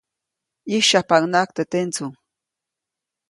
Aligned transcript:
ʼYĩsyajpaʼunhnaʼajk 0.69 1.49
teʼ 1.57 1.67
tendsuŋ. 1.71 2.11